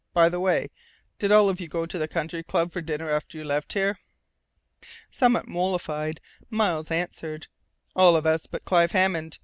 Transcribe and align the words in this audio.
By 0.13 0.29
the 0.29 0.39
way, 0.39 0.71
did 1.19 1.31
all 1.31 1.47
of 1.47 1.61
you 1.61 1.67
go 1.67 1.85
to 1.85 1.97
the 1.99 2.07
Country 2.07 2.41
Club 2.41 2.71
for 2.71 2.81
dinner 2.81 3.11
after 3.11 3.37
you 3.37 3.43
left 3.43 3.73
here?" 3.73 3.99
Somewhat 5.11 5.47
mollified, 5.47 6.19
Miles 6.49 6.89
answered: 6.89 7.45
"All 7.95 8.15
of 8.15 8.25
us 8.25 8.47
but 8.47 8.65
Clive 8.65 8.93
Hammond. 8.93 9.37